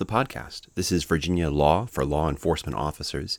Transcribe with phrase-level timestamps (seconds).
[0.00, 0.62] the podcast.
[0.76, 3.38] This is Virginia Law for Law Enforcement Officers.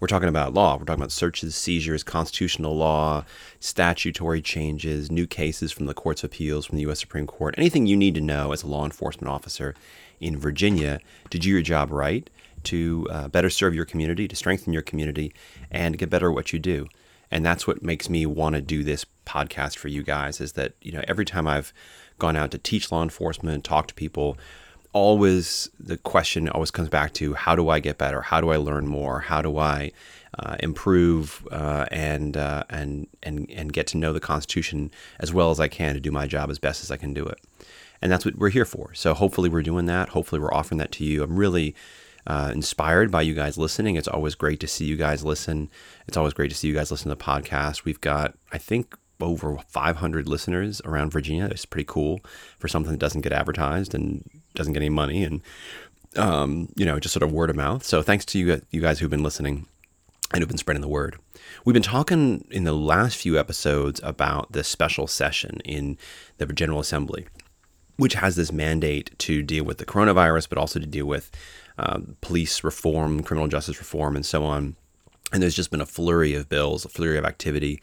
[0.00, 0.78] We're talking about law.
[0.78, 3.26] We're talking about searches, seizures, constitutional law,
[3.60, 6.98] statutory changes, new cases from the courts of appeals, from the U.S.
[6.98, 9.74] Supreme Court, anything you need to know as a law enforcement officer
[10.18, 10.98] in Virginia
[11.28, 12.30] to do your job right,
[12.64, 15.34] to uh, better serve your community, to strengthen your community,
[15.70, 16.88] and get better at what you do.
[17.30, 20.72] And that's what makes me want to do this podcast for you guys is that,
[20.80, 21.74] you know, every time I've
[22.18, 24.38] gone out to teach law enforcement, talk to people,
[24.92, 28.22] always the question always comes back to how do I get better?
[28.22, 29.20] How do I learn more?
[29.20, 29.92] How do I
[30.38, 35.50] uh, improve uh, and uh, and and and get to know the Constitution as well
[35.50, 37.38] as I can to do my job as best as I can do it?
[38.00, 38.94] And that's what we're here for.
[38.94, 40.10] So hopefully we're doing that.
[40.10, 41.22] Hopefully we're offering that to you.
[41.22, 41.74] I'm really
[42.26, 43.96] uh, inspired by you guys listening.
[43.96, 45.70] It's always great to see you guys listen.
[46.06, 47.84] It's always great to see you guys listen to the podcast.
[47.84, 51.48] We've got, I think, over 500 listeners around Virginia.
[51.50, 52.20] It's pretty cool
[52.58, 55.40] for something that doesn't get advertised and doesn't get any money, and
[56.16, 57.84] um, you know, just sort of word of mouth.
[57.84, 59.66] So thanks to you, you guys who've been listening
[60.32, 61.16] and who've been spreading the word.
[61.64, 65.96] We've been talking in the last few episodes about the special session in
[66.36, 67.26] the General Assembly,
[67.96, 71.30] which has this mandate to deal with the coronavirus, but also to deal with
[71.78, 74.76] um, police reform, criminal justice reform, and so on.
[75.32, 77.80] And there's just been a flurry of bills, a flurry of activity.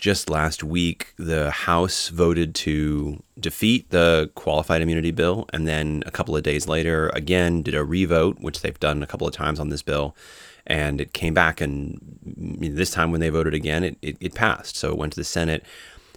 [0.00, 6.10] Just last week, the House voted to defeat the qualified immunity bill, and then a
[6.10, 9.60] couple of days later, again, did a revote, which they've done a couple of times
[9.60, 10.16] on this bill.
[10.66, 14.74] And it came back, and this time when they voted again, it, it, it passed.
[14.74, 15.66] So it went to the Senate,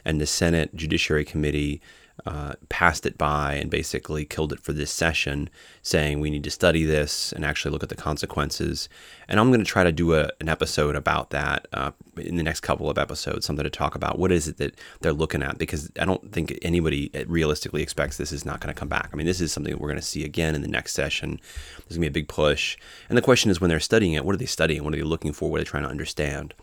[0.05, 1.81] and the Senate Judiciary Committee
[2.25, 5.49] uh, passed it by and basically killed it for this session,
[5.81, 8.87] saying we need to study this and actually look at the consequences.
[9.27, 12.43] And I'm going to try to do a, an episode about that uh, in the
[12.43, 14.19] next couple of episodes, something to talk about.
[14.19, 15.57] What is it that they're looking at?
[15.57, 19.09] Because I don't think anybody realistically expects this is not going to come back.
[19.11, 21.39] I mean, this is something we're going to see again in the next session.
[21.77, 22.77] There's going to be a big push.
[23.09, 24.83] And the question is when they're studying it, what are they studying?
[24.83, 25.49] What are they looking for?
[25.49, 26.53] What are they trying to understand?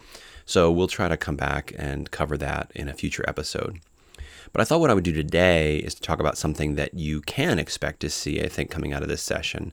[0.47, 3.81] So we'll try to come back and cover that in a future episode.
[4.53, 7.21] But I thought what I would do today is to talk about something that you
[7.21, 9.73] can expect to see, I think, coming out of this session.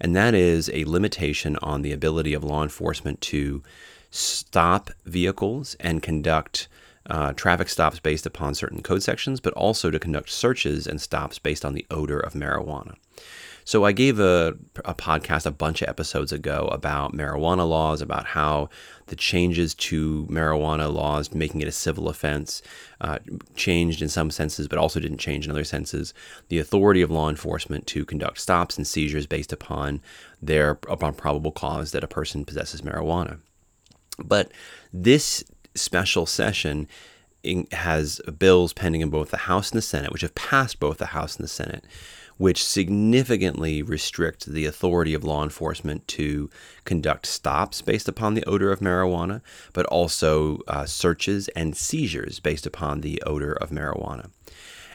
[0.00, 3.62] And that is a limitation on the ability of law enforcement to
[4.10, 6.68] stop vehicles and conduct
[7.06, 11.38] uh, traffic stops based upon certain code sections, but also to conduct searches and stops
[11.38, 12.94] based on the odor of marijuana.
[13.64, 14.54] So I gave a,
[14.84, 18.68] a podcast a bunch of episodes ago about marijuana laws, about how
[19.06, 22.62] the changes to marijuana laws, making it a civil offense,
[23.00, 23.18] uh,
[23.56, 26.12] changed in some senses, but also didn't change in other senses.
[26.48, 30.02] The authority of law enforcement to conduct stops and seizures based upon
[30.42, 33.38] their upon probable cause that a person possesses marijuana.
[34.18, 34.52] But
[34.92, 35.42] this
[35.74, 36.86] special session
[37.72, 41.06] has bills pending in both the House and the Senate, which have passed both the
[41.06, 41.84] House and the Senate,
[42.36, 46.50] which significantly restrict the authority of law enforcement to
[46.84, 49.40] conduct stops based upon the odor of marijuana,
[49.72, 54.30] but also uh, searches and seizures based upon the odor of marijuana.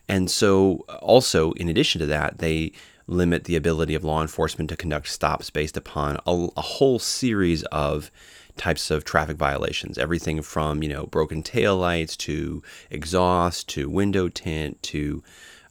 [0.08, 2.72] And so, also, in addition to that, they
[3.08, 7.64] limit the ability of law enforcement to conduct stops based upon a, a whole series
[7.66, 8.12] of
[8.56, 14.28] types of traffic violations everything from you know broken tail lights to exhaust to window
[14.28, 15.24] tint to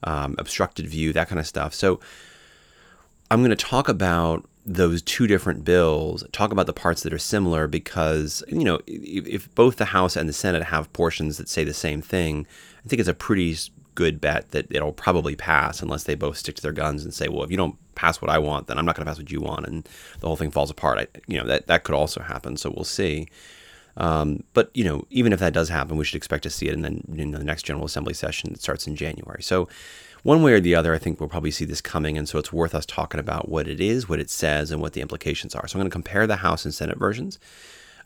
[0.04, 1.74] um, obstructed view, that kind of stuff.
[1.74, 2.00] So
[3.30, 7.18] I'm going to talk about those two different bills, talk about the parts that are
[7.18, 11.48] similar because, you know, if, if, both the House and the Senate have portions that
[11.48, 12.46] say the same thing,
[12.84, 13.56] I think it's a pretty
[13.94, 17.28] good bet that it'll probably pass unless they both stick to their guns and say,
[17.28, 19.30] well, if you don't pass what I want, then I'm not going to pass what
[19.30, 19.66] you want.
[19.66, 19.88] And
[20.20, 20.98] the whole thing falls apart.
[20.98, 22.56] I, you know, that, that could also happen.
[22.56, 23.28] So we'll see.
[23.98, 26.74] Um, but you know, even if that does happen, we should expect to see it
[26.74, 29.42] in the, in the next General Assembly session that starts in January.
[29.42, 29.68] So,
[30.24, 32.52] one way or the other, I think we'll probably see this coming, and so it's
[32.52, 35.66] worth us talking about what it is, what it says, and what the implications are.
[35.66, 37.38] So, I'm going to compare the House and Senate versions.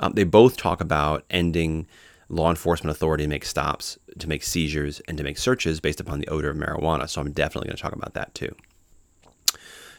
[0.01, 1.87] Um, they both talk about ending
[2.29, 6.19] law enforcement authority to make stops, to make seizures, and to make searches based upon
[6.19, 7.09] the odor of marijuana.
[7.09, 8.55] So, I'm definitely going to talk about that too.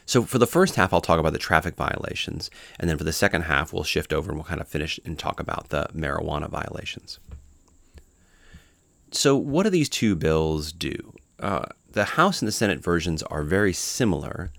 [0.06, 3.12] So for the first half, I'll talk about the traffic violations, and then for the
[3.12, 6.48] second half, we'll shift over and we'll kind of finish and talk about the marijuana
[6.48, 7.18] violations.
[9.10, 11.14] So what do these two bills do?
[11.38, 14.50] Uh, the House and the Senate versions are very similar,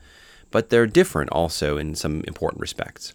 [0.49, 3.13] but they're different also in some important respects.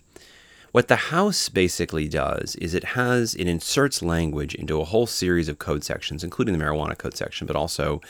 [0.73, 5.49] What the House basically does is it has it inserts language into a whole series
[5.49, 8.01] of code sections, including the marijuana code section, but also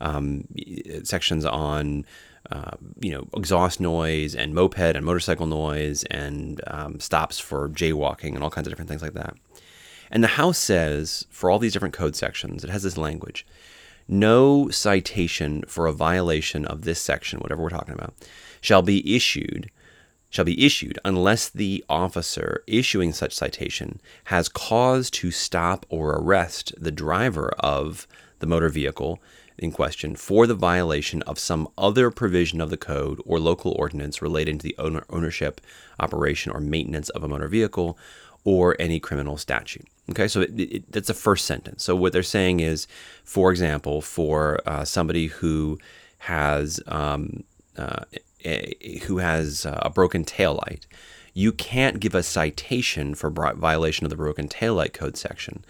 [0.00, 0.44] um,
[1.04, 2.04] sections on
[2.50, 8.34] uh, you know, exhaust noise and moped and motorcycle noise and um, stops for jaywalking
[8.34, 9.34] and all kinds of different things like that.
[10.10, 13.46] And the House says for all these different code sections, it has this language
[14.08, 18.14] no citation for a violation of this section, whatever we're talking about,
[18.62, 19.70] shall be issued
[20.30, 26.72] shall be issued unless the officer issuing such citation has cause to stop or arrest
[26.76, 28.06] the driver of
[28.40, 29.22] the motor vehicle
[29.58, 34.22] in question for the violation of some other provision of the code or local ordinance
[34.22, 35.60] relating to the owner, ownership,
[36.00, 37.98] operation, or maintenance of a motor vehicle
[38.44, 39.86] or any criminal statute.
[40.10, 41.84] Okay, so it, it, that's the first sentence.
[41.84, 42.86] So what they're saying is,
[43.24, 45.78] for example, for uh, somebody who
[46.18, 47.44] has um,
[47.76, 48.04] uh,
[48.44, 50.86] a, who has uh, a broken taillight,
[51.34, 55.64] you can't give a citation for violation of the broken taillight code section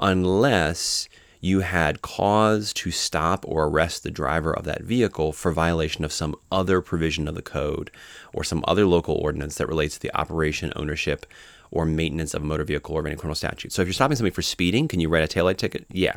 [0.00, 1.08] unless
[1.42, 6.12] you had cause to stop or arrest the driver of that vehicle for violation of
[6.12, 7.90] some other provision of the code
[8.32, 11.26] or some other local ordinance that relates to the operation, ownership,
[11.72, 13.72] or maintenance of a motor vehicle or any criminal statute.
[13.72, 15.84] So if you're stopping somebody for speeding, can you write a taillight ticket?
[15.90, 16.14] Yeah.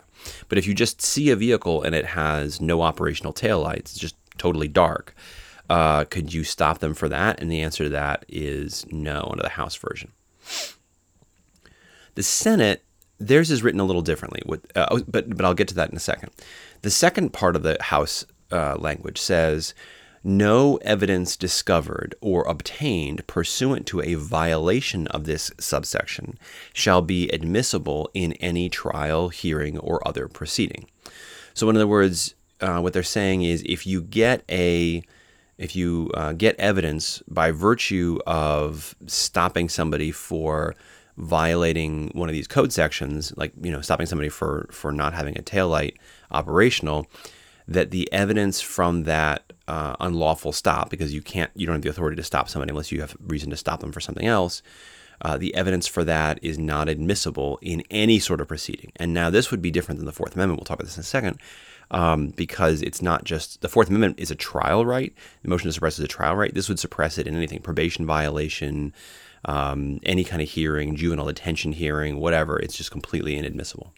[0.48, 4.16] But if you just see a vehicle and it has no operational taillights, it's just
[4.38, 5.16] totally dark,
[5.72, 7.42] uh, could you stop them for that?
[7.42, 10.12] And the answer to that is no under the House version.
[12.14, 12.85] The Senate,
[13.20, 15.90] theirs is written a little differently, with, uh, oh, but, but I'll get to that
[15.90, 16.32] in a second.
[16.82, 19.74] The second part of the House uh, language says
[20.24, 26.40] no evidence discovered or obtained pursuant to a violation of this subsection
[26.74, 30.88] shall be admissible in any trial, hearing, or other proceeding.
[31.54, 35.04] So, in other words, uh, what they're saying is if you get a
[35.58, 40.76] if you uh, get evidence by virtue of stopping somebody for
[41.18, 45.38] violating one of these code sections, like you know stopping somebody for for not having
[45.38, 45.96] a taillight
[46.32, 47.08] operational,
[47.68, 51.90] that the evidence from that uh, unlawful stop, because you can't, you don't have the
[51.90, 54.62] authority to stop somebody unless you have reason to stop them for something else.
[55.22, 58.92] Uh, the evidence for that is not admissible in any sort of proceeding.
[58.98, 60.60] And now this would be different than the Fourth Amendment.
[60.60, 61.40] We'll talk about this in a second,
[61.90, 65.14] um, because it's not just the Fourth Amendment is a trial right.
[65.42, 66.54] The motion to suppress is a trial right.
[66.54, 68.94] This would suppress it in anything probation violation,
[69.46, 72.60] um, any kind of hearing, juvenile detention hearing, whatever.
[72.60, 73.94] It's just completely inadmissible.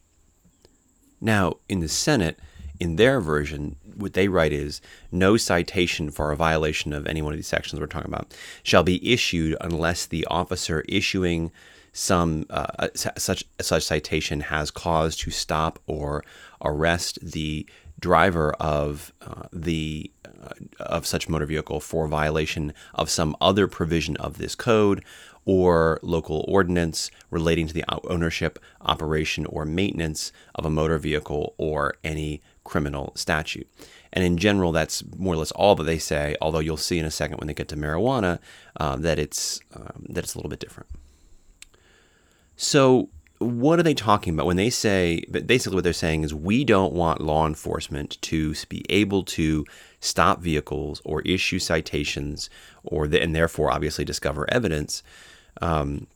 [1.19, 2.37] Now, in the Senate,
[2.79, 7.33] in their version, what they write is no citation for a violation of any one
[7.33, 11.51] of these sections we're talking about shall be issued unless the officer issuing
[11.93, 16.23] some uh, such such citation has cause to stop or
[16.63, 17.65] arrest the
[17.99, 20.49] driver of uh, the uh,
[20.79, 25.03] of such motor vehicle for violation of some other provision of this code
[25.47, 31.95] or local ordinance relating to the ownership, operation, or maintenance of a motor vehicle or
[32.03, 33.65] any criminal statute.
[34.11, 36.35] And in general, that's more or less all that they say.
[36.41, 38.39] Although you'll see in a second when they get to marijuana
[38.77, 40.89] uh, that it's um, that it's a little bit different.
[42.57, 43.07] So,
[43.37, 45.23] what are they talking about when they say?
[45.31, 49.63] Basically, what they're saying is we don't want law enforcement to be able to
[50.01, 52.49] stop vehicles or issue citations,
[52.83, 55.03] or the, and therefore obviously discover evidence.
[55.61, 56.07] Um,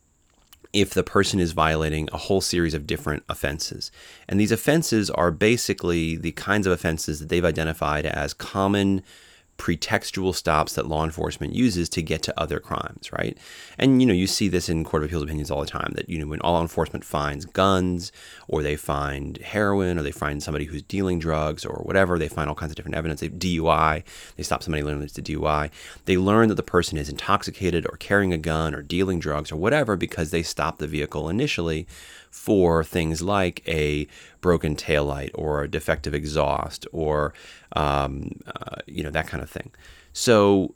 [0.73, 3.91] if the person is violating a whole series of different offenses.
[4.27, 9.03] And these offenses are basically the kinds of offenses that they've identified as common
[9.61, 13.37] pretextual stops that law enforcement uses to get to other crimes, right?
[13.77, 16.09] And you know, you see this in court of appeals opinions all the time that
[16.09, 18.11] you know when law enforcement finds guns
[18.47, 22.49] or they find heroin or they find somebody who's dealing drugs or whatever, they find
[22.49, 23.21] all kinds of different evidence.
[23.21, 24.03] They DUI,
[24.35, 25.69] they stop somebody learning it's a DUI.
[26.05, 29.57] They learn that the person is intoxicated or carrying a gun or dealing drugs or
[29.57, 31.85] whatever because they stopped the vehicle initially
[32.31, 34.07] for things like a
[34.39, 37.33] broken taillight or a defective exhaust or
[37.75, 39.71] um, uh, you know that kind of thing.
[40.13, 40.73] So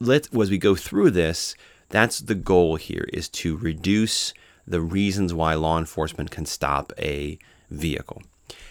[0.00, 1.54] let as we go through this,
[1.90, 4.32] that's the goal here is to reduce
[4.66, 7.38] the reasons why law enforcement can stop a
[7.70, 8.22] vehicle.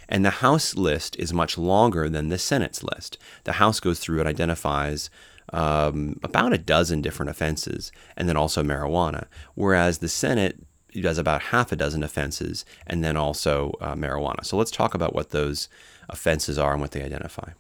[0.10, 3.18] And the House list is much longer than the Senate's list.
[3.44, 5.10] The House goes through and identifies
[5.52, 9.26] um, about a dozen different offenses and then also marijuana,
[9.56, 10.60] whereas the Senate
[11.02, 14.46] does about half a dozen offenses and then also uh, marijuana.
[14.46, 15.70] So let's talk about what those
[16.10, 17.52] offenses are and what they identify.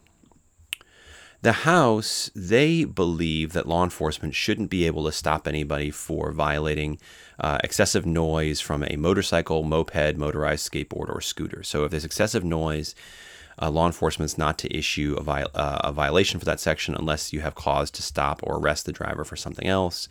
[1.42, 7.00] The House, they believe that law enforcement shouldn't be able to stop anybody for violating
[7.38, 11.62] uh, excessive noise from a motorcycle, moped, motorized skateboard, or scooter.
[11.62, 12.96] So if there's excessive noise,
[13.62, 16.96] uh, law enforcement is not to issue a, viol- uh, a violation for that section
[16.96, 20.08] unless you have cause to stop or arrest the driver for something else.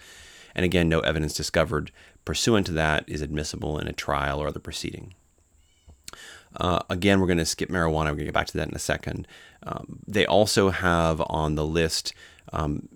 [0.54, 1.90] And again, no evidence discovered
[2.24, 5.14] pursuant to that is admissible in a trial or other proceeding.
[6.56, 8.06] Uh, again, we're going to skip marijuana.
[8.06, 9.26] We're going to get back to that in a second.
[9.62, 12.12] Um, they also have on the list
[12.52, 12.88] um,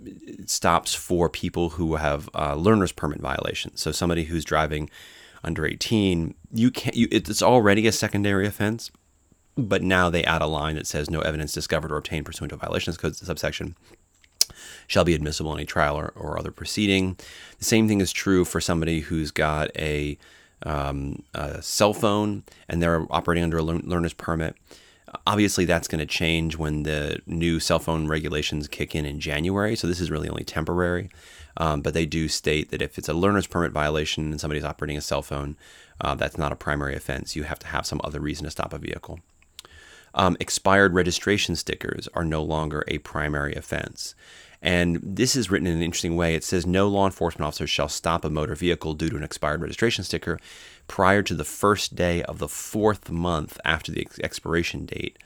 [0.44, 3.80] stops for people who have uh, learner's permit violations.
[3.80, 4.90] So somebody who's driving
[5.42, 6.96] under 18, you can't.
[6.96, 8.90] You, it's already a secondary offense,
[9.56, 12.56] but now they add a line that says no evidence discovered or obtained pursuant to
[12.56, 13.76] violations code subsection
[14.86, 17.16] shall be admissible in a trial or, or other proceeding.
[17.58, 20.18] The same thing is true for somebody who's got a,
[20.64, 24.56] um, a cell phone and they're operating under a learner's permit.
[25.26, 29.76] Obviously, that's going to change when the new cell phone regulations kick in in January.
[29.76, 31.10] So this is really only temporary.
[31.58, 34.96] Um, but they do state that if it's a learner's permit violation and somebody's operating
[34.96, 35.56] a cell phone,
[36.00, 37.34] uh, that's not a primary offense.
[37.34, 39.20] You have to have some other reason to stop a vehicle.
[40.14, 44.14] Um, expired registration stickers are no longer a primary offense.
[44.66, 46.34] And this is written in an interesting way.
[46.34, 49.60] It says no law enforcement officer shall stop a motor vehicle due to an expired
[49.62, 50.40] registration sticker
[50.88, 55.18] prior to the first day of the fourth month after the expiration date.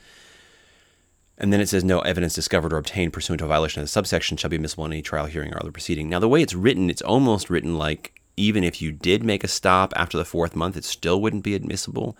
[1.39, 3.91] And then it says no evidence discovered or obtained pursuant to a violation of the
[3.91, 6.11] subsection shall be admissible in any trial, hearing, or other proceeding.
[6.11, 9.49] Now, the way it's written, it's almost written like even if you did make a
[9.49, 12.15] stop after the fourth month, it still wouldn't be admissible.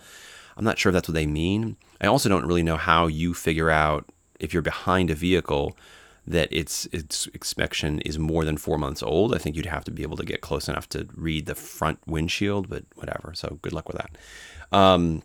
[0.57, 1.77] I'm not sure if that's what they mean.
[2.01, 4.09] I also don't really know how you figure out
[4.39, 5.77] if you're behind a vehicle
[6.27, 9.33] that its its inspection is more than four months old.
[9.33, 11.99] I think you'd have to be able to get close enough to read the front
[12.05, 13.33] windshield, but whatever.
[13.33, 14.17] So good luck with that.
[14.75, 15.23] Um,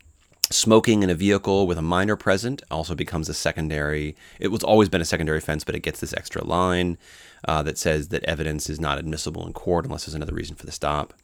[0.51, 4.17] smoking in a vehicle with a minor present also becomes a secondary.
[4.41, 6.99] It was always been a secondary offense, but it gets this extra line
[7.47, 10.67] uh, that says that evidence is not admissible in court unless there's another reason for
[10.67, 11.15] the stop.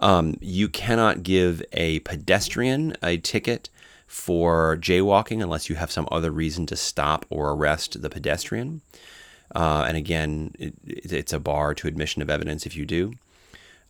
[0.00, 3.68] Um, you cannot give a pedestrian a ticket
[4.08, 8.80] for jaywalking unless you have some other reason to stop or arrest the pedestrian.
[9.54, 13.12] Uh, and again, it, it's a bar to admission of evidence if you do.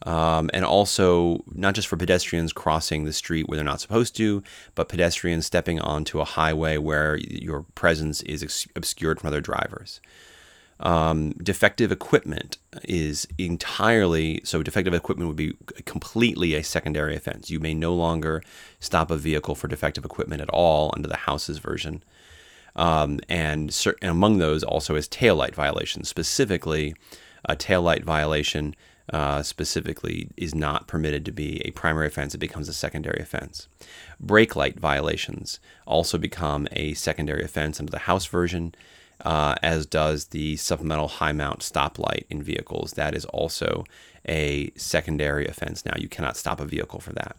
[0.02, 4.42] Um, and also, not just for pedestrians crossing the street where they're not supposed to,
[4.74, 10.00] but pedestrians stepping onto a highway where your presence is obscured from other drivers.
[10.80, 14.62] Um, defective equipment is entirely so.
[14.62, 15.54] Defective equipment would be
[15.84, 17.50] completely a secondary offense.
[17.50, 18.42] You may no longer
[18.78, 22.04] stop a vehicle for defective equipment at all under the House's version.
[22.76, 26.08] Um, and, and, among those also is taillight violations.
[26.08, 26.94] Specifically,
[27.44, 28.76] a taillight violation
[29.12, 32.34] uh, specifically is not permitted to be a primary offense.
[32.34, 33.66] It becomes a secondary offense.
[34.20, 38.74] Brake light violations also become a secondary offense under the House version
[39.24, 42.92] uh, as does the supplemental high mount stoplight in vehicles.
[42.92, 43.84] That is also
[44.26, 45.84] a secondary offense.
[45.84, 47.36] Now, you cannot stop a vehicle for that.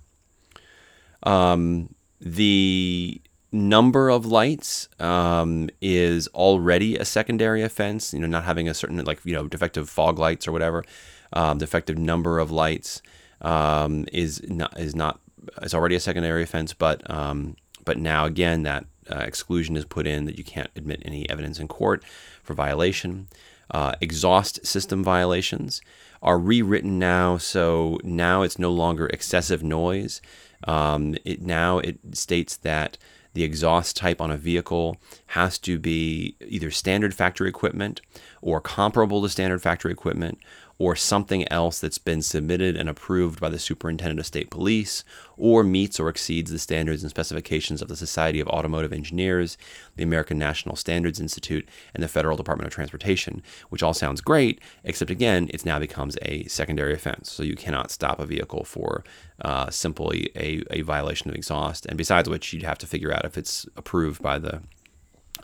[1.24, 3.22] Um, the
[3.52, 8.14] number of lights um, is already a secondary offense.
[8.14, 10.84] You know, not having a certain like you know defective fog lights or whatever.
[11.32, 13.02] Um, defective number of lights
[13.42, 15.20] um, is not is not
[15.62, 17.56] is already a secondary offense, but um,
[17.86, 21.60] but now again that uh, exclusion is put in that you can't admit any evidence
[21.60, 22.04] in court
[22.44, 23.28] for violation.
[23.72, 25.82] Uh, exhaust system violations
[26.22, 30.22] are rewritten now, so now it's no longer excessive noise.
[30.68, 32.98] Um, it now it states that
[33.34, 34.98] the exhaust type on a vehicle
[35.28, 38.02] has to be either standard factory equipment
[38.42, 40.40] or comparable to standard factory equipment
[40.80, 45.04] or something else that's been submitted and approved by the Superintendent of State Police,
[45.36, 49.58] or meets or exceeds the standards and specifications of the Society of Automotive Engineers,
[49.98, 54.62] the American National Standards Institute, and the Federal Department of Transportation, which all sounds great,
[54.86, 57.30] except again, it now becomes a secondary offense.
[57.30, 59.04] So you cannot stop a vehicle for
[59.42, 61.86] uh, simply a, a violation of exhaust.
[61.88, 64.62] And besides which, you'd have to figure out if it's approved by the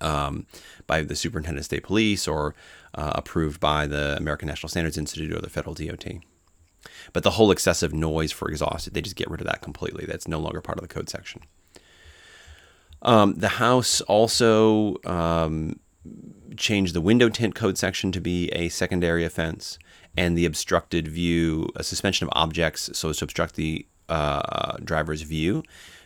[0.02, 0.46] um,
[0.88, 2.56] by the Superintendent of State Police or
[2.94, 6.06] uh, approved by the American National Standards Institute or the federal DOT.
[7.14, 10.06] But the whole excessive noise for exhausted, they just get rid of that completely.
[10.06, 11.42] That's no longer part of the code section.
[13.02, 15.80] Um, the House also um,
[16.58, 19.78] changed the window tint code section to be a secondary offense,
[20.18, 25.22] and the obstructed view, a suspension of objects, so as to obstruct the uh, driver's
[25.24, 25.64] view,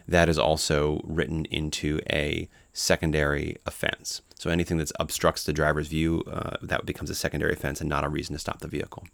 [0.07, 2.49] that is also written into a
[2.79, 4.21] secondary offense.
[4.35, 8.05] So anything that obstructs the driver's view, uh, that becomes a secondary offense and not
[8.05, 9.05] a reason to stop the vehicle.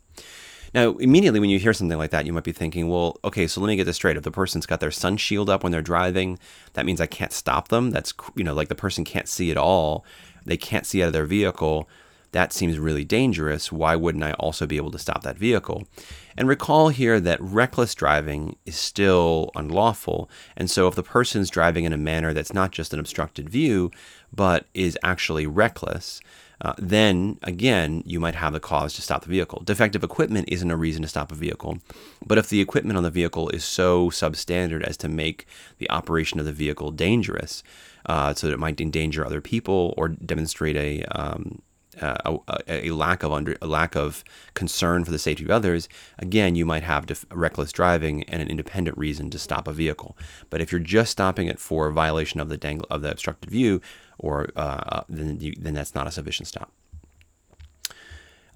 [0.74, 3.62] Now, immediately when you hear something like that, you might be thinking, well, okay, so
[3.62, 4.18] let me get this straight.
[4.18, 6.38] If the person's got their sun shield up when they're driving,
[6.74, 7.92] that means I can't stop them.
[7.92, 10.06] That's, you know, like the person can't see at all.
[10.46, 11.90] They can't see out of their vehicle.
[12.36, 13.72] That seems really dangerous.
[13.72, 15.88] Why wouldn't I also be able to stop that vehicle?
[16.36, 20.30] And recall here that reckless driving is still unlawful.
[20.58, 23.90] And so if the person's driving in a manner that's not just an obstructed view,
[24.34, 26.20] but is actually reckless,
[26.60, 29.62] uh, then again, you might have the cause to stop the vehicle.
[29.64, 31.78] Defective equipment isn't a reason to stop a vehicle,
[32.26, 36.42] but if the equipment on the vehicle is so substandard as to make the operation
[36.42, 37.64] of the vehicle dangerous,
[38.08, 41.62] uh, so that it might endanger other people or demonstrate a um,
[42.02, 42.38] uh,
[42.68, 44.24] a, a, lack of under a lack of
[44.54, 45.88] concern for the safety of others,
[46.20, 50.18] again, you might have def- reckless driving and an independent reason to stop a vehicle.
[50.50, 53.82] But if you're just stopping it for violation of the dangle of the obstructed view,
[54.18, 56.72] or uh, then you, then that's not a sufficient stop.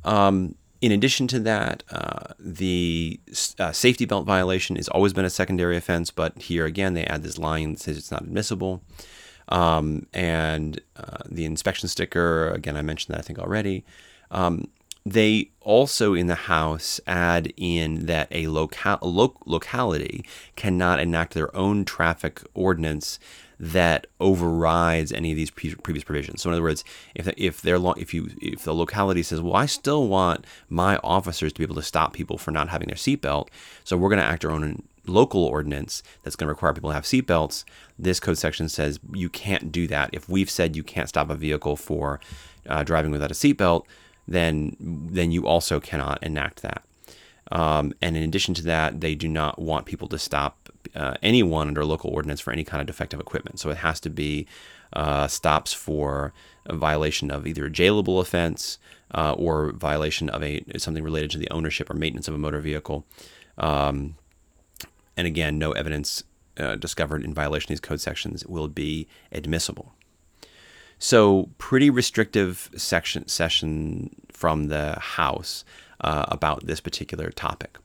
[0.03, 3.19] Um, in addition to that, uh, the
[3.59, 7.23] uh, safety belt violation has always been a secondary offense, but here again they add
[7.23, 8.81] this line that says it's not admissible.
[9.49, 13.83] Um, and uh, the inspection sticker, again, I mentioned that I think already.
[14.31, 14.67] Um,
[15.05, 18.69] they also in the House add in that a, lo-
[19.45, 20.25] locality
[20.55, 23.19] cannot enact their own traffic ordinance
[23.59, 26.41] that overrides any of these pre- previous provisions.
[26.41, 29.55] So in other words, if if they're lo- if you if the locality says, well,
[29.55, 32.95] I still want my officers to be able to stop people for not having their
[32.95, 33.49] seatbelt,
[33.83, 36.93] so we're going to act our own local ordinance that's going to require people to
[36.93, 37.63] have seatbelts.
[37.97, 40.09] This code section says you can't do that.
[40.13, 42.19] If we've said you can't stop a vehicle for
[42.67, 43.85] uh, driving without a seatbelt,
[44.27, 46.83] then then you also cannot enact that.
[47.51, 51.67] Um, and in addition to that, they do not want people to stop uh, anyone
[51.67, 53.59] under local ordinance for any kind of defective equipment.
[53.59, 54.47] So it has to be
[54.93, 56.33] uh, stops for
[56.65, 58.77] a violation of either a jailable offense
[59.13, 62.59] uh, or violation of a something related to the ownership or maintenance of a motor
[62.59, 63.05] vehicle.
[63.57, 64.15] Um,
[65.19, 66.23] and again, no evidence
[66.57, 69.93] uh, discovered in violation of these code sections will be admissible.
[70.97, 75.65] So, pretty restrictive section session from the House
[75.99, 77.77] uh, about this particular topic.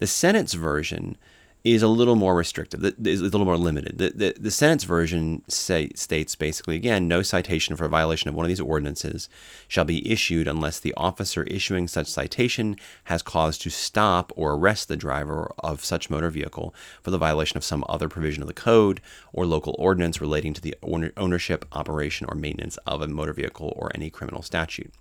[0.00, 1.16] The Senate's version
[1.64, 3.98] is a little more restrictive, is a little more limited.
[3.98, 8.34] The, the, the Senate's version say, states basically, again, no citation for a violation of
[8.34, 9.28] one of these ordinances
[9.68, 14.88] shall be issued unless the officer issuing such citation has cause to stop or arrest
[14.88, 18.54] the driver of such motor vehicle for the violation of some other provision of the
[18.54, 19.00] code
[19.32, 20.74] or local ordinance relating to the
[21.16, 24.92] ownership, operation, or maintenance of a motor vehicle or any criminal statute.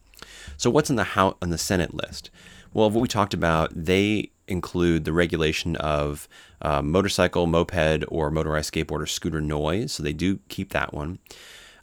[0.58, 2.30] So, what's in the House, on the Senate list?
[2.74, 6.28] Well, what we talked about, they include the regulation of
[6.62, 9.94] uh, motorcycle, moped, or motorized skateboard or scooter noise.
[9.94, 11.20] So they do keep that one.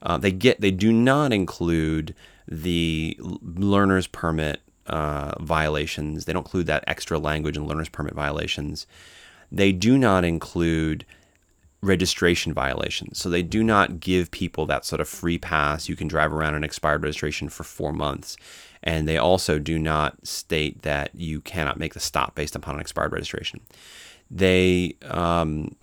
[0.02, 2.14] Uh, they get they do not include
[2.46, 6.25] the learner's permit uh, violations.
[6.25, 8.87] They don't include that extra language in learner's permit violations.
[9.50, 11.04] They do not include
[11.80, 13.19] registration violations.
[13.19, 15.88] So they do not give people that sort of free pass.
[15.88, 18.36] You can drive around an expired registration for four months.
[18.82, 22.80] And they also do not state that you cannot make the stop based upon an
[22.80, 23.60] expired registration.
[24.30, 25.76] They um,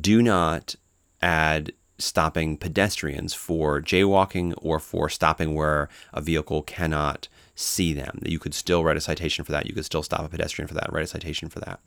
[0.00, 0.74] do not
[1.20, 8.20] add stopping pedestrians for jaywalking or for stopping where a vehicle cannot see them.
[8.24, 9.66] You could still write a citation for that.
[9.66, 11.80] You could still stop a pedestrian for that, write a citation for that.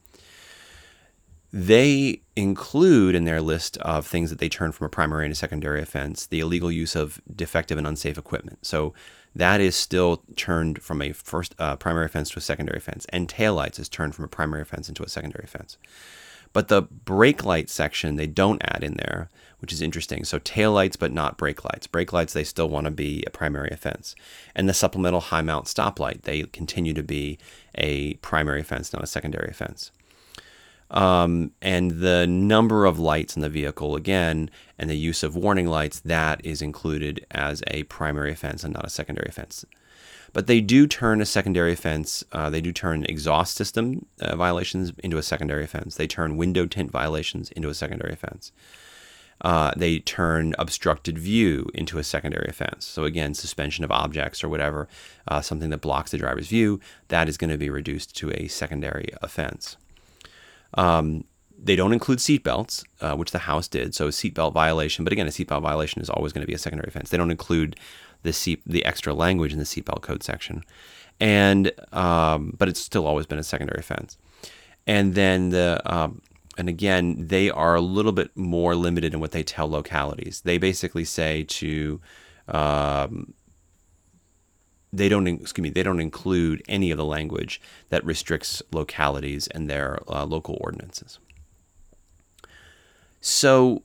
[1.52, 5.36] They include in their list of things that they turn from a primary and a
[5.36, 8.66] secondary offense the illegal use of defective and unsafe equipment.
[8.66, 8.94] So
[9.36, 13.28] that is still turned from a first uh, primary offense to a secondary offense, and
[13.28, 15.78] taillights is turned from a primary offense into a secondary offense.
[16.54, 20.24] But the brake light section they don't add in there, which is interesting.
[20.24, 21.88] So taillights, but not brake lights.
[21.88, 24.16] Brake lights they still want to be a primary offense,
[24.56, 27.40] and the supplemental high mount stoplight they continue to be
[27.76, 29.92] a primary offense, not a secondary offense.
[30.94, 35.68] Um, and the number of lights in the vehicle, again, and the use of warning
[35.68, 39.66] lights, that is included as a primary offense and not a secondary offense.
[40.34, 44.92] But they do turn a secondary offense, uh, they do turn exhaust system uh, violations
[45.04, 45.96] into a secondary offense.
[45.96, 48.52] They turn window tint violations into a secondary offense.
[49.42, 52.86] Uh, they turn obstructed view into a secondary offense.
[52.86, 54.88] So, again, suspension of objects or whatever,
[55.28, 56.80] uh, something that blocks the driver's view,
[57.10, 59.76] that is going to be reduced to a secondary offense.
[60.76, 61.26] Um,
[61.58, 63.96] they don't include seatbelts, uh, which the House did.
[63.96, 66.90] So seatbelt violation, but again, a seatbelt violation is always going to be a secondary
[66.90, 67.10] offense.
[67.10, 67.78] They don't include
[68.24, 70.64] the seat, the extra language in the seatbelt code section,
[71.20, 74.18] and um, but it's still always been a secondary offense.
[74.86, 76.22] And then the um,
[76.58, 80.42] and again, they are a little bit more limited in what they tell localities.
[80.42, 82.02] They basically say to
[82.48, 83.34] um,
[84.94, 89.70] they don't excuse me they don't include any of the language that restricts localities and
[89.70, 91.20] their uh, local ordinances.
[93.20, 93.82] So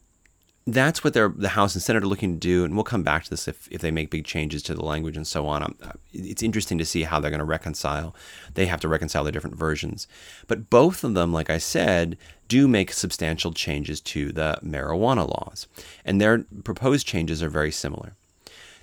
[0.66, 3.30] that's what the House and Senate are looking to do, and we'll come back to
[3.30, 5.62] this if, if they make big changes to the language and so on.
[5.62, 8.14] Uh, it's interesting to see how they're going to reconcile.
[8.52, 10.06] They have to reconcile the different versions.
[10.46, 12.18] But both of them, like I said,
[12.48, 15.68] do make substantial changes to the marijuana laws,
[16.04, 18.17] and their proposed changes are very similar.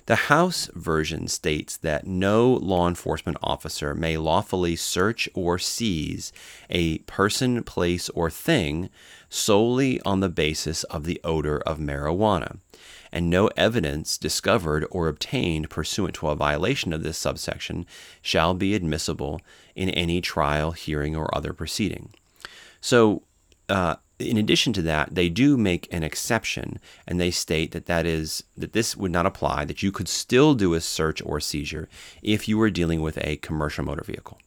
[0.06, 6.32] The House version states that no law enforcement officer may lawfully search or seize
[6.70, 8.88] a person, place, or thing
[9.28, 12.58] solely on the basis of the odor of marijuana,
[13.10, 17.84] and no evidence discovered or obtained pursuant to a violation of this subsection
[18.22, 19.40] shall be admissible
[19.74, 22.10] in any trial, hearing, or other proceeding.
[22.80, 23.22] So,
[23.68, 28.06] uh, in addition to that, they do make an exception, and they state that that
[28.06, 29.64] is that this would not apply.
[29.64, 31.88] That you could still do a search or seizure
[32.22, 34.38] if you were dealing with a commercial motor vehicle.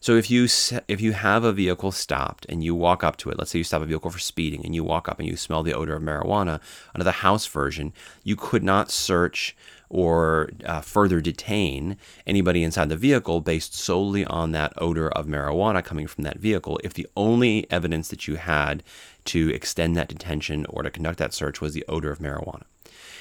[0.00, 0.44] So if you
[0.86, 3.64] if you have a vehicle stopped and you walk up to it, let's say you
[3.64, 6.02] stop a vehicle for speeding and you walk up and you smell the odor of
[6.02, 6.60] marijuana,
[6.94, 9.56] under the House version, you could not search
[9.90, 11.96] or uh, further detain
[12.26, 16.78] anybody inside the vehicle based solely on that odor of marijuana coming from that vehicle
[16.84, 18.82] if the only evidence that you had
[19.24, 22.62] to extend that detention or to conduct that search was the odor of marijuana.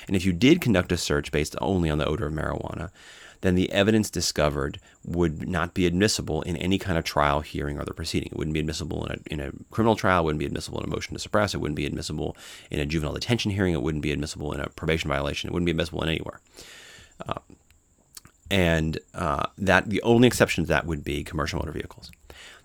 [0.08, 2.92] And if you did conduct a search based only on the odor of marijuana,
[3.42, 7.82] then the evidence discovered would not be admissible in any kind of trial, hearing, or
[7.82, 8.30] other proceeding.
[8.32, 10.86] It wouldn't be admissible in a, in a criminal trial, it wouldn't be admissible in
[10.86, 12.36] a motion to suppress, it wouldn't be admissible
[12.72, 15.66] in a juvenile detention hearing, it wouldn't be admissible in a probation violation, it wouldn't
[15.66, 16.40] be admissible in anywhere.
[17.28, 17.40] Uh,
[18.50, 22.12] and uh, that the only exception to that would be commercial motor vehicles.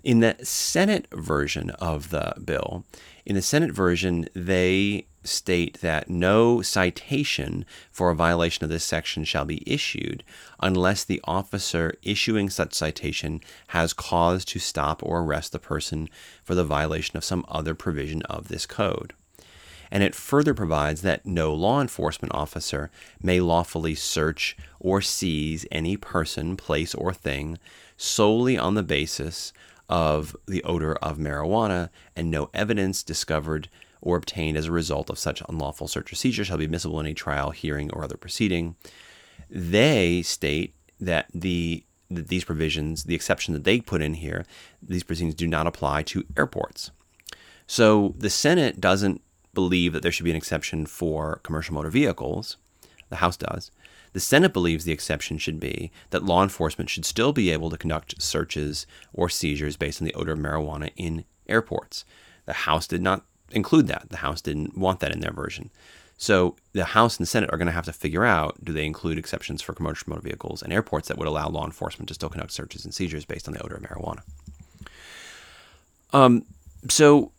[0.04, 2.84] In the Senate version of the bill,
[3.24, 9.24] in the Senate version, they state that no citation for a violation of this section
[9.24, 10.24] shall be issued
[10.60, 16.08] unless the officer issuing such citation has cause to stop or arrest the person
[16.42, 19.12] for the violation of some other provision of this code.
[19.90, 22.90] And it further provides that no law enforcement officer
[23.22, 27.58] may lawfully search or seize any person, place, or thing
[27.98, 29.52] solely on the basis
[29.88, 33.68] of the odor of marijuana, and no evidence discovered
[34.02, 37.06] or obtained as a result of such unlawful search or seizure shall be admissible in
[37.06, 38.76] a trial, hearing, or other proceeding.
[39.48, 44.44] They state that the that these provisions, the exception that they put in here,
[44.82, 46.90] these proceedings do not apply to airports.
[47.66, 49.22] So the Senate doesn't
[49.54, 52.58] believe that there should be an exception for commercial motor vehicles.
[53.08, 53.70] The House does.
[54.12, 57.78] The Senate believes the exception should be that law enforcement should still be able to
[57.78, 62.04] conduct searches or seizures based on the odor of marijuana in airports.
[62.44, 64.06] The House did not include that.
[64.10, 65.70] The House didn't want that in their version.
[66.16, 69.18] So the House and Senate are going to have to figure out do they include
[69.18, 72.52] exceptions for commercial motor vehicles and airports that would allow law enforcement to still conduct
[72.52, 74.22] searches and seizures based on the odor of marijuana.
[76.12, 76.44] Um,
[76.88, 77.32] so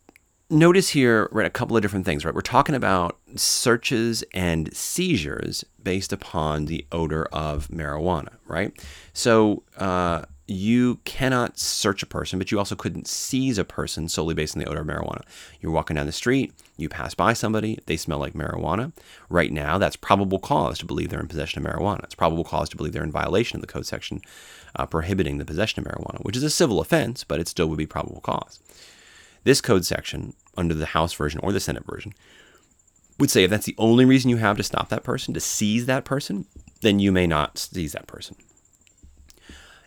[0.50, 2.34] notice here, right, a couple of different things, right?
[2.34, 8.72] We're talking about searches and seizures based upon the odor of marijuana, right?
[9.12, 14.34] So uh, you cannot search a person, but you also couldn't seize a person solely
[14.34, 15.22] based on the odor of marijuana.
[15.60, 18.92] You're walking down the street, you pass by somebody, they smell like marijuana.
[19.30, 22.04] Right now, that's probable cause to believe they're in possession of marijuana.
[22.04, 24.20] It's probable cause to believe they're in violation of the code section
[24.76, 27.78] uh, prohibiting the possession of marijuana, which is a civil offense, but it still would
[27.78, 28.60] be probable cause.
[29.44, 32.12] This code section, under the House version or the Senate version,
[33.18, 35.86] would say if that's the only reason you have to stop that person, to seize
[35.86, 36.46] that person,
[36.82, 38.36] then you may not seize that person.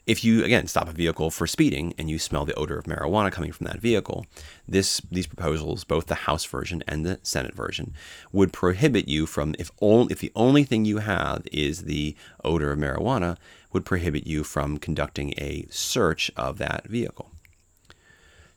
[0.07, 3.29] If you again stop a vehicle for speeding and you smell the odor of marijuana
[3.29, 4.25] coming from that vehicle,
[4.65, 7.93] this these proposals, both the House version and the Senate version,
[8.31, 12.15] would prohibit you from if only if the only thing you have is the
[12.45, 13.35] odor of marijuana,
[13.73, 17.29] would prohibit you from conducting a search of that vehicle.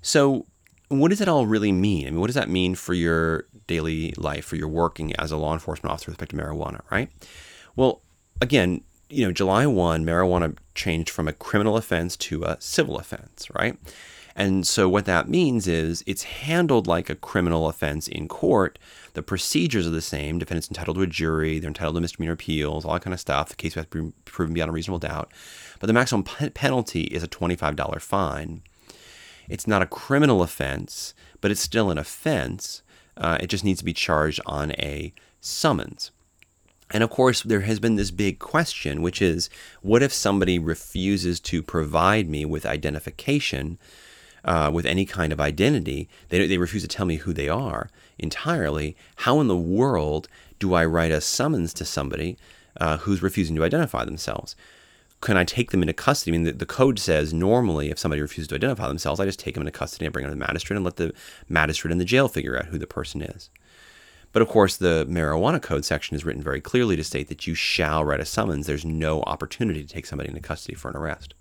[0.02, 0.46] So
[0.88, 2.06] what does that all really mean?
[2.06, 5.36] I mean, what does that mean for your daily life, for your working as a
[5.36, 7.10] law enforcement officer with respect to marijuana, right?
[7.76, 8.02] Well,
[8.40, 13.48] again, you know, July 1, marijuana changed from a criminal offense to a civil offense,
[13.54, 13.76] right?
[14.36, 18.78] And so what that means is it's handled like a criminal offense in court.
[19.14, 20.38] The procedures are the same.
[20.38, 23.48] Defendants entitled to a jury, they're entitled to misdemeanor appeals, all that kind of stuff.
[23.50, 25.32] The case has to be proven beyond a reasonable doubt.
[25.80, 28.62] But the maximum penalty is a $25 fine.
[29.48, 32.82] It's not a criminal offense, but it's still an offense.
[33.16, 36.12] Uh, it just needs to be charged on a summons.
[36.90, 39.48] And of course, there has been this big question, which is
[39.80, 43.78] what if somebody refuses to provide me with identification,
[44.44, 46.08] uh, with any kind of identity?
[46.30, 48.96] They, they refuse to tell me who they are entirely.
[49.16, 52.36] How in the world do I write a summons to somebody
[52.80, 54.56] uh, who's refusing to identify themselves?
[55.20, 56.30] can I take them into custody?
[56.30, 59.38] I mean, the, the, code says normally if somebody refuses to identify themselves, I just
[59.38, 61.12] take them into custody and bring them to the magistrate and let the
[61.48, 63.50] magistrate in the jail figure out who the person is.
[64.32, 67.54] But of course, the marijuana code section is written very clearly to state that you
[67.54, 68.66] shall write a summons.
[68.66, 71.34] There's no opportunity to take somebody into custody for an arrest.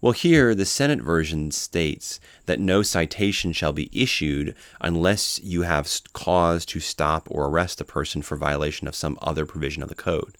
[0.00, 5.90] Well, here, the Senate version states that no citation shall be issued unless you have
[6.12, 9.94] cause to stop or arrest a person for violation of some other provision of the
[9.94, 10.36] code.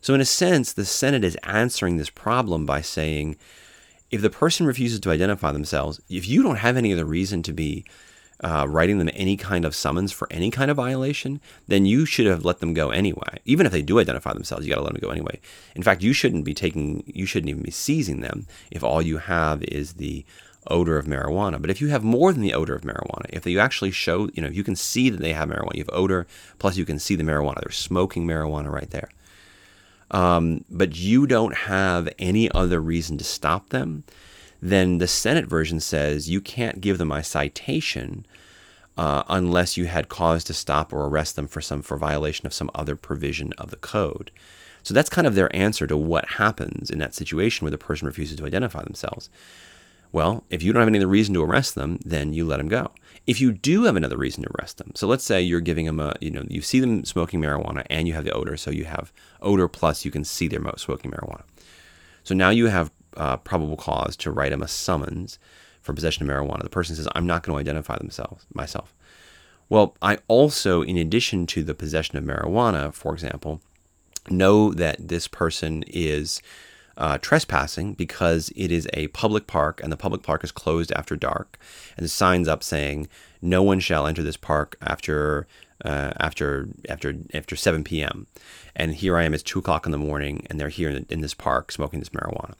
[0.00, 3.36] So, in a sense, the Senate is answering this problem by saying
[4.10, 7.52] if the person refuses to identify themselves, if you don't have any other reason to
[7.52, 7.84] be
[8.40, 12.26] uh, writing them any kind of summons for any kind of violation, then you should
[12.26, 13.40] have let them go anyway.
[13.44, 15.40] Even if they do identify themselves, you got to let them go anyway.
[15.74, 19.18] In fact, you shouldn't be taking, you shouldn't even be seizing them if all you
[19.18, 20.24] have is the
[20.68, 21.60] odor of marijuana.
[21.60, 24.42] But if you have more than the odor of marijuana, if you actually show, you
[24.42, 26.26] know, you can see that they have marijuana, you have odor,
[26.58, 27.60] plus you can see the marijuana.
[27.62, 29.08] They're smoking marijuana right there.
[30.10, 34.04] Um, but you don't have any other reason to stop them,
[34.60, 38.26] then the Senate version says you can't give them a citation
[38.96, 42.52] uh, unless you had cause to stop or arrest them for some for violation of
[42.52, 44.30] some other provision of the code.
[44.82, 48.06] So that's kind of their answer to what happens in that situation where the person
[48.06, 49.30] refuses to identify themselves.
[50.10, 52.68] Well, if you don't have any other reason to arrest them, then you let them
[52.68, 52.90] go.
[53.26, 56.00] If you do have another reason to arrest them, so let's say you're giving them
[56.00, 58.86] a, you know, you see them smoking marijuana and you have the odor, so you
[58.86, 61.42] have odor plus you can see they're smoking marijuana.
[62.24, 65.38] So now you have uh, probable cause to write them a summons
[65.80, 66.62] for possession of marijuana.
[66.62, 68.94] The person says, "I'm not going to identify themselves myself."
[69.68, 73.60] Well, I also, in addition to the possession of marijuana, for example,
[74.30, 76.40] know that this person is
[76.96, 81.16] uh, trespassing because it is a public park and the public park is closed after
[81.16, 81.58] dark.
[81.96, 83.08] And the signs up saying,
[83.40, 85.46] "No one shall enter this park after
[85.84, 88.26] uh, after after after 7 p.m."
[88.74, 91.20] And here I am, it's two o'clock in the morning, and they're here in, in
[91.20, 92.54] this park smoking this marijuana.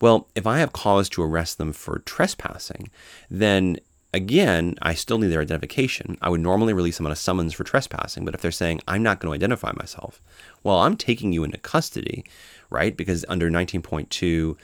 [0.00, 2.90] Well, if I have cause to arrest them for trespassing,
[3.30, 3.78] then
[4.12, 6.16] again, I still need their identification.
[6.20, 9.02] I would normally release them on a summons for trespassing, but if they're saying, I'm
[9.02, 10.20] not going to identify myself,
[10.62, 12.24] well, I'm taking you into custody,
[12.70, 12.96] right?
[12.96, 14.56] Because under 19.2,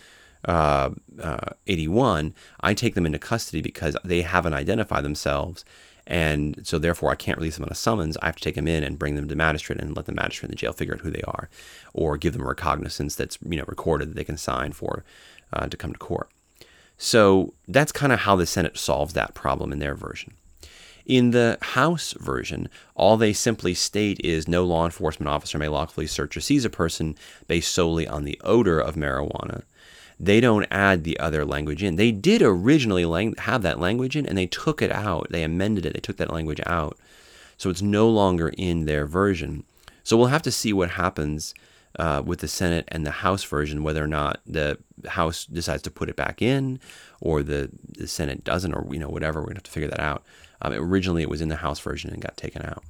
[0.46, 5.64] uh, uh, 81, I take them into custody because they haven't identified themselves.
[6.06, 8.16] And so, therefore, I can't release them on a summons.
[8.18, 10.48] I have to take them in and bring them to magistrate and let the magistrate
[10.48, 11.48] in the jail figure out who they are,
[11.92, 15.04] or give them a recognizance that's you know recorded that they can sign for
[15.52, 16.30] uh, to come to court.
[16.96, 20.34] So that's kind of how the Senate solves that problem in their version.
[21.04, 26.06] In the House version, all they simply state is no law enforcement officer may lawfully
[26.06, 27.16] search or seize a person
[27.46, 29.62] based solely on the odor of marijuana
[30.18, 31.96] they don't add the other language in.
[31.96, 35.28] They did originally lang- have that language in, and they took it out.
[35.30, 35.94] They amended it.
[35.94, 36.96] They took that language out,
[37.58, 39.64] so it's no longer in their version.
[40.02, 41.54] So we'll have to see what happens
[41.98, 45.90] uh, with the Senate and the House version, whether or not the House decides to
[45.90, 46.80] put it back in,
[47.20, 49.40] or the, the Senate doesn't, or you know whatever.
[49.40, 50.24] We're gonna have to figure that out.
[50.62, 52.82] Um, originally, it was in the House version and got taken out.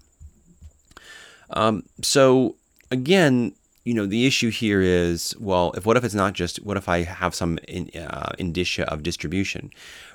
[1.51, 2.57] Um, so
[2.91, 3.53] again,
[3.87, 6.88] you know, the issue here is, well, if what if it's not just, what if
[6.88, 9.70] I have some in, uh, indicia of distribution?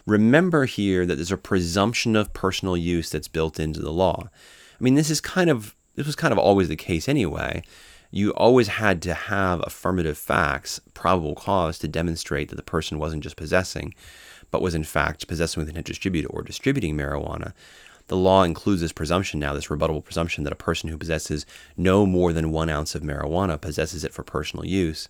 [0.05, 4.29] Remember here that there's a presumption of personal use that's built into the law.
[4.29, 7.63] I mean, this is kind of, this was kind of always the case anyway.
[8.11, 13.23] You always had to have affirmative facts, probable cause to demonstrate that the person wasn't
[13.23, 13.95] just possessing,
[14.51, 17.53] but was in fact possessing with intent to distribute or distributing marijuana
[18.11, 21.45] the law includes this presumption now, this rebuttable presumption that a person who possesses
[21.77, 25.07] no more than one ounce of marijuana possesses it for personal use.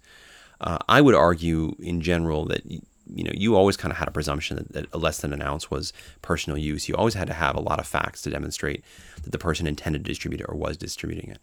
[0.62, 4.12] Uh, I would argue, in general, that you know you always kind of had a
[4.12, 6.88] presumption that, that less than an ounce was personal use.
[6.88, 8.84] You always had to have a lot of facts to demonstrate
[9.24, 11.40] that the person intended to distribute it or was distributing it.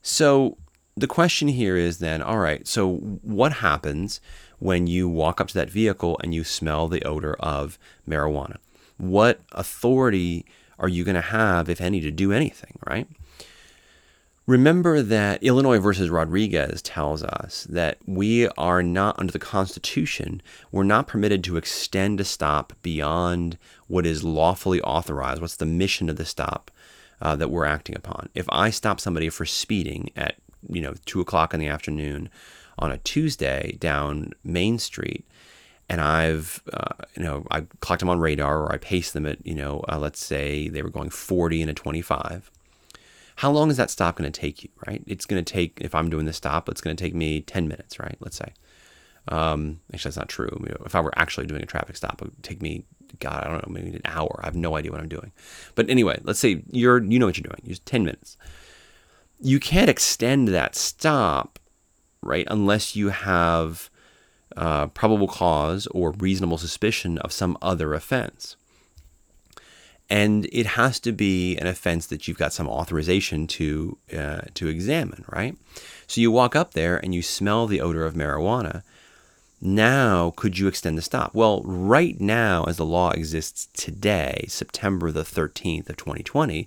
[0.00, 0.58] So
[0.96, 4.20] the question here is then, all right, so what happens
[4.60, 8.58] when you walk up to that vehicle and you smell the odor of marijuana?
[9.02, 10.46] What authority
[10.78, 13.08] are you going to have, if any, to do anything, right?
[14.46, 20.84] Remember that Illinois versus Rodriguez tells us that we are not, under the Constitution, we're
[20.84, 25.40] not permitted to extend a stop beyond what is lawfully authorized.
[25.40, 26.70] What's the mission of the stop
[27.20, 28.28] uh, that we're acting upon?
[28.36, 30.36] If I stop somebody for speeding at,
[30.68, 32.30] you know, two o'clock in the afternoon
[32.78, 35.24] on a Tuesday down Main Street,
[35.92, 39.46] and I've uh, you know I clocked them on radar or I paced them at
[39.46, 42.50] you know uh, let's say they were going 40 and a 25.
[43.36, 44.70] How long is that stop going to take you?
[44.86, 45.04] Right?
[45.06, 47.68] It's going to take if I'm doing the stop, it's going to take me 10
[47.68, 48.00] minutes.
[48.00, 48.16] Right?
[48.20, 48.54] Let's say.
[49.28, 50.64] Um, actually, that's not true.
[50.84, 52.84] if I were actually doing a traffic stop, it would take me
[53.20, 54.40] God, I don't know, maybe an hour.
[54.42, 55.30] I have no idea what I'm doing.
[55.74, 57.60] But anyway, let's say you're you know what you're doing.
[57.62, 58.36] You're 10 minutes.
[59.40, 61.58] You can't extend that stop,
[62.22, 62.46] right?
[62.48, 63.90] Unless you have
[64.56, 68.56] uh, probable cause or reasonable suspicion of some other offense.
[70.10, 74.68] And it has to be an offense that you've got some authorization to uh, to
[74.68, 75.56] examine, right?
[76.06, 78.82] So you walk up there and you smell the odor of marijuana.
[79.64, 81.36] Now, could you extend the stop?
[81.36, 86.66] Well, right now, as the law exists today, September the 13th of 2020,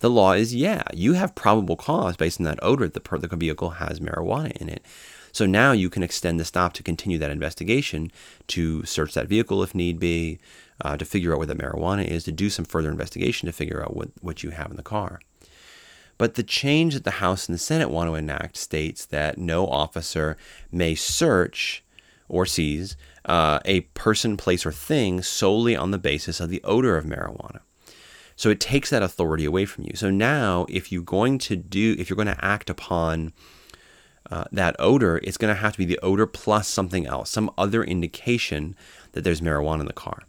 [0.00, 3.70] the law is yeah, you have probable cause based on that odor that the, vehicle
[3.70, 4.84] has marijuana in it.
[5.32, 8.12] So now you can extend the stop to continue that investigation,
[8.48, 10.38] to search that vehicle if need be,
[10.82, 13.82] uh, to figure out where the marijuana is, to do some further investigation to figure
[13.82, 15.18] out what, what you have in the car.
[16.18, 19.66] But the change that the House and the Senate want to enact states that no
[19.66, 20.36] officer
[20.70, 21.83] may search
[22.28, 26.96] or seize uh, a person, place, or thing solely on the basis of the odor
[26.96, 27.60] of marijuana.
[28.36, 29.92] So it takes that authority away from you.
[29.94, 33.32] So now, if you're going to do, if you're going to act upon
[34.30, 37.50] uh, that odor, it's going to have to be the odor plus something else, some
[37.56, 38.74] other indication
[39.12, 40.22] that there's marijuana in the car.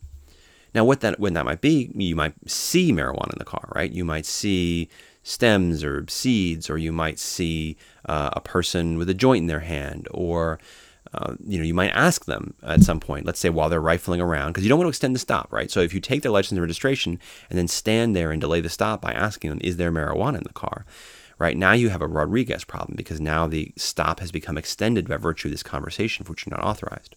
[0.76, 3.92] Now, what that when that might be, you might see marijuana in the car, right?
[3.92, 4.90] You might see
[5.24, 9.62] stems or seeds, or you might see uh, a person with a joint in their
[9.62, 10.60] hand, or
[11.16, 14.20] uh, you know, you might ask them at some point, let's say while they're rifling
[14.20, 15.72] around, because you don't want to extend the stop, right?
[15.72, 18.70] So if you take their license and registration and then stand there and delay the
[18.70, 20.86] stop by asking them, is there marijuana in the car?
[21.40, 25.18] Right now, you have a Rodriguez problem because now the stop has become extended by
[25.18, 27.16] virtue of this conversation for which you're not authorized.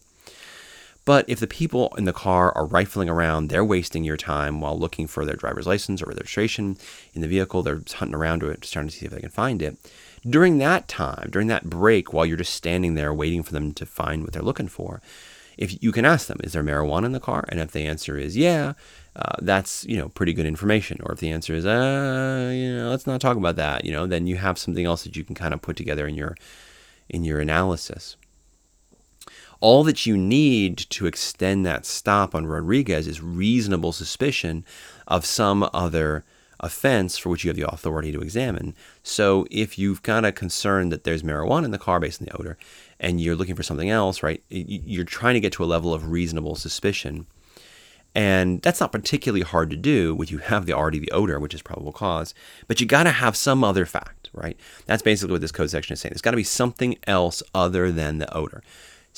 [1.05, 4.77] But if the people in the car are rifling around, they're wasting your time while
[4.77, 6.77] looking for their driver's license or registration
[7.13, 7.63] in the vehicle.
[7.63, 9.77] They're hunting around to it, just trying to see if they can find it.
[10.27, 13.85] During that time, during that break, while you're just standing there waiting for them to
[13.85, 15.01] find what they're looking for,
[15.57, 17.43] if you can ask them, is there marijuana in the car?
[17.49, 18.73] And if the answer is yeah,
[19.15, 20.99] uh, that's you know pretty good information.
[21.03, 24.07] Or if the answer is uh, you know, let's not talk about that, you know,
[24.07, 26.35] then you have something else that you can kind of put together in your
[27.09, 28.15] in your analysis.
[29.61, 34.63] All that you need to extend that stop on Rodriguez is reasonable suspicion
[35.07, 36.23] of some other
[36.59, 38.75] offense for which you have the authority to examine.
[39.03, 42.37] So if you've got a concern that there's marijuana in the car based on the
[42.37, 42.57] odor
[42.99, 46.11] and you're looking for something else, right, you're trying to get to a level of
[46.11, 47.27] reasonable suspicion.
[48.15, 51.53] And that's not particularly hard to do when you have the already the odor, which
[51.53, 52.33] is probable cause,
[52.67, 54.59] but you got to have some other fact, right?
[54.85, 56.11] That's basically what this code section is saying.
[56.11, 58.63] There's got to be something else other than the odor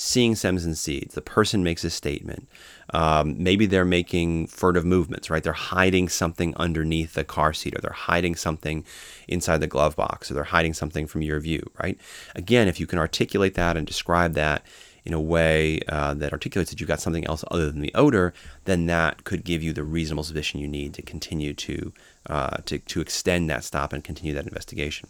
[0.01, 1.13] seeing stems and seeds.
[1.13, 2.49] The person makes a statement.
[2.91, 5.43] Um, maybe they're making furtive movements, right?
[5.43, 8.83] They're hiding something underneath the car seat, or they're hiding something
[9.27, 11.99] inside the glove box, or they're hiding something from your view, right?
[12.35, 14.65] Again, if you can articulate that and describe that
[15.05, 18.33] in a way uh, that articulates that you've got something else other than the odor,
[18.65, 21.93] then that could give you the reasonable suspicion you need to continue to
[22.25, 25.07] uh, to, to extend that stop and continue that investigation.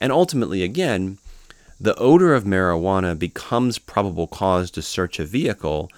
[0.00, 1.18] And ultimately, again,
[1.80, 5.90] the odor of marijuana becomes probable cause to search a vehicle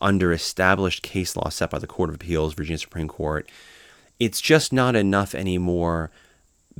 [0.00, 3.48] under established case law set by the Court of Appeals, Virginia Supreme Court.
[4.18, 6.10] It's just not enough anymore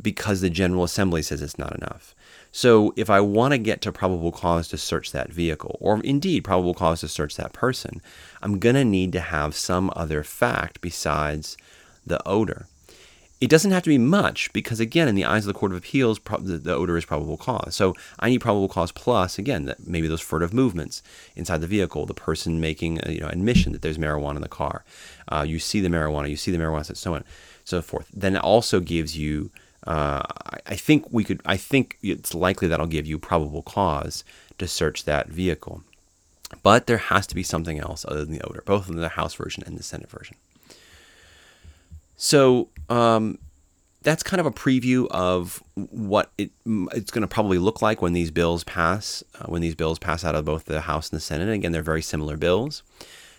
[0.01, 2.15] because the General Assembly says it's not enough.
[2.51, 6.45] So, if I want to get to probable cause to search that vehicle, or indeed
[6.45, 8.01] probable cause to search that person,
[8.43, 11.57] I'm going to need to have some other fact besides
[12.07, 12.67] the odor.
[13.41, 15.79] It doesn't have to be much because, again, in the eyes of the Court of
[15.79, 17.77] Appeals, pro- the, the, odor is probable cause.
[17.77, 21.03] So I need probable cause plus, again, that maybe those furtive movements
[21.37, 24.49] inside the vehicle, the person making a, you know admission that there's marijuana in the
[24.49, 24.85] car.
[25.29, 27.25] Uh, you see the marijuana, you see the marijuana, so on,
[27.65, 28.09] so forth.
[28.13, 29.51] Then it also gives you.
[29.87, 31.41] Uh, I, I think we could.
[31.47, 34.25] I think it's likely that'll give you probable cause
[34.59, 35.85] to search that vehicle.
[36.63, 39.35] But there has to be something else other than the odor, both in the House
[39.35, 40.37] version and the Senate version.
[42.19, 43.39] So um,
[44.03, 48.13] that's kind of a preview of what it, it's going to probably look like when
[48.13, 49.25] these bills pass.
[49.41, 51.45] Uh, when these bills pass out of both the House and the Senate.
[51.45, 52.83] And again, they're very similar bills.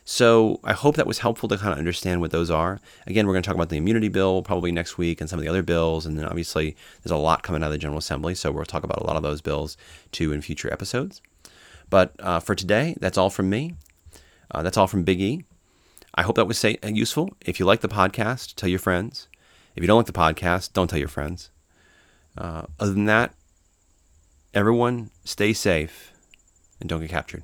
[0.06, 2.80] So I hope that was helpful to kind of understand what those are.
[3.06, 5.44] Again, we're going to talk about the immunity bill probably next week and some of
[5.44, 6.06] the other bills.
[6.06, 8.34] And then obviously there's a lot coming out of the General Assembly.
[8.34, 9.78] So we'll talk about a lot of those bills
[10.12, 11.22] too in future episodes.
[11.90, 13.76] But uh, for today, that's all from me.
[14.50, 15.44] Uh, that's all from Big E.
[16.20, 17.30] I hope that was say, useful.
[17.40, 19.30] If you like the podcast, tell your friends.
[19.74, 21.50] If you don't like the podcast, don't tell your friends.
[22.38, 23.34] Uh, other than that,
[24.54, 26.12] everyone stay safe
[26.82, 27.44] and don't get captured.